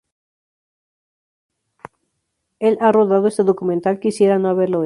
[2.59, 4.79] Él ha rodado ese documental: quisiera no haberlo hecho...